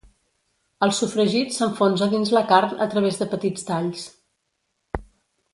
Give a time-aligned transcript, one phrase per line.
[0.85, 4.11] El sofregit s'enfonsa dins la carn a través de petits talls.